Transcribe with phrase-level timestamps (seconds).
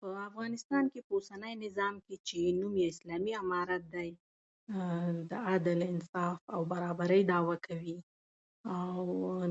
[0.00, 4.08] په افغانستان کې په اوسني نظام کې چې نوم یې اسلامي امارت دی،
[5.28, 7.96] د عادل، انصاف او برابرۍ دعوه کوي
[8.74, 9.00] او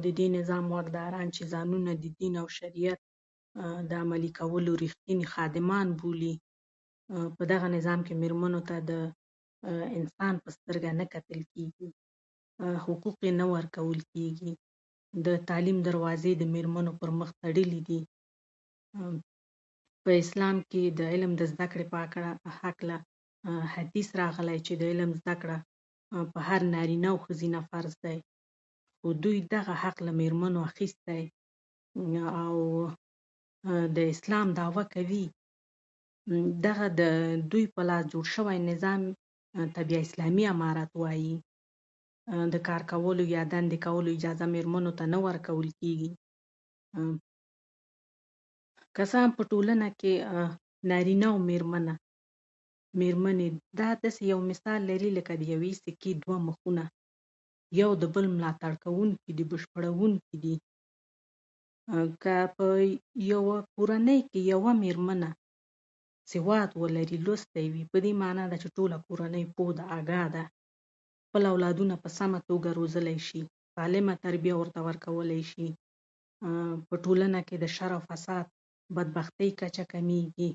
[0.03, 2.99] د دې نظام واکداران چې ځانونه د دين او شريعت
[3.89, 6.33] د عملي کولو رښتيني خادمان بولي،
[7.37, 8.91] په دغه نظام کې ميرمنو ته د
[9.97, 11.87] انسان په سترګه نه کتل کېږي،
[12.85, 14.51] حقوق یې نه ورکول کېږي،
[15.27, 18.01] د تعليم دروازې یې د ميرمنو پر مخ تړلې دي.
[20.05, 21.85] په اسلام کې د علم د زده کړې
[22.43, 22.97] په هکله
[23.75, 25.59] حديث راغلی دی چې د علم زده کړه
[26.35, 28.15] پر هر نارينه او ښځينه فرض ده.
[29.23, 31.23] دوی دغه حق له ميرمنو اخيستی
[32.45, 32.55] او
[33.97, 35.25] د اسلام دعوه کوي.
[36.67, 37.11] دغه د
[37.51, 39.01] دوی په لاس جوړ شوي نظام
[39.75, 41.35] ته بيا اسلامي امارت وايي.
[42.55, 46.09] د کار کولو يا دندې کولو اجازه ميرمنو ته نه ورکول کېږي.
[48.95, 50.13] که څه هم په ټولنه کې
[50.93, 51.93] نارينه او ميرمنه
[52.99, 53.47] ميرمنې
[53.79, 56.83] د داسې يو مثال لري لکه د يوې سکې دوه مخونه،
[57.81, 60.53] يو د بل ملاتړ کوونکي دي، بشپړوونکي دي.
[62.23, 62.65] که په
[63.31, 65.29] يوه کورنۍ کې يوه ميرمنه
[66.31, 70.43] سواد ولري، لوستې یې وي، په دې مانا چې ټوله کورنۍ پوهه ده، اګاه ده،
[71.27, 73.41] خپل اولادونه په سمه توګه روزلی شي،
[73.77, 75.67] سالمه تربيه ورته ورکولی شي.
[76.89, 78.45] په ټولنه کې د شر او فساد،
[78.95, 80.51] بدبختۍ کچه کمېږي.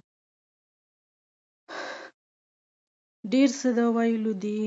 [3.34, 4.60] ډېر څه د وايلو دي.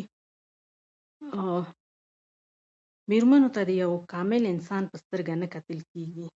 [3.12, 6.28] ميرمنو ته د يو کامل انسان په سترګه نه کتل کېږي.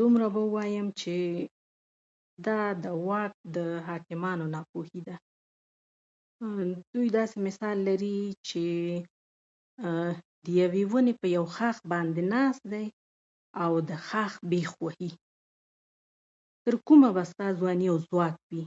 [0.00, 1.16] دومره به ووايم چې
[2.46, 3.56] دا د واک د
[3.88, 5.16] حاکمانو ناپوهي ده.
[6.94, 8.18] دوی داسې مثال لري
[8.50, 8.64] چې
[10.46, 12.84] د يوې ونې په يو ښاخ باندې ناست دي
[13.66, 15.10] او د ښاخ بېخ وهي.
[16.64, 18.62] تر کومه به ستا ځواني او ځواک وي،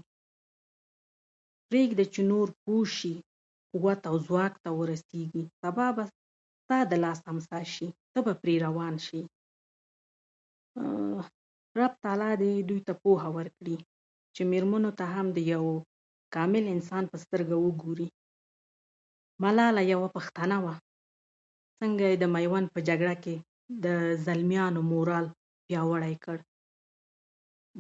[1.70, 3.16] پرېږده چې نور پوه شي،
[3.84, 5.44] ودې او ځواک ته ورسېږي.
[5.62, 6.04] سبا به
[6.62, 9.22] ستا د لاسه امسا شي، ته به پرې روان شې.
[11.80, 13.78] رب تعالی دې دوی ته پوهه ورکړي
[14.36, 15.64] چې ميرمنو ته هم د يو
[16.36, 18.08] کامل انسان په سترګه وګوري.
[19.44, 20.76] ملاله يوه پښتنه وه،
[21.80, 23.36] څنګه یې د ميوند په جګړه کې
[23.86, 23.86] د
[24.26, 25.26] زلميانو مورال
[25.66, 26.38] پياوړی کړ،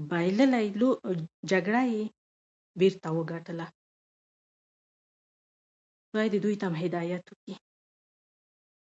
[0.09, 0.61] بایللې
[1.51, 2.03] جګړه یې
[2.79, 3.65] بېرته وګټله.
[6.07, 7.55] خدای دې دوی ته هم هدايت وکړي.